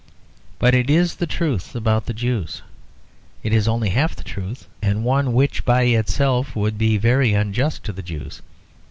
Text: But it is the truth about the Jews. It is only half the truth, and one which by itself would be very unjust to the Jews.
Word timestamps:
But 0.57 0.73
it 0.73 0.89
is 0.89 1.17
the 1.17 1.27
truth 1.27 1.75
about 1.75 2.07
the 2.07 2.13
Jews. 2.15 2.63
It 3.43 3.53
is 3.53 3.67
only 3.67 3.89
half 3.89 4.15
the 4.15 4.23
truth, 4.23 4.67
and 4.81 5.03
one 5.03 5.31
which 5.31 5.63
by 5.63 5.83
itself 5.83 6.55
would 6.55 6.75
be 6.75 6.97
very 6.97 7.33
unjust 7.35 7.83
to 7.83 7.93
the 7.93 8.01
Jews. 8.01 8.41